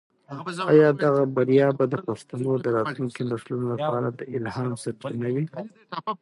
[0.71, 5.45] آیا دغه بریا به د پښتنو د راتلونکي نسلونو لپاره د الهام سرچینه وي؟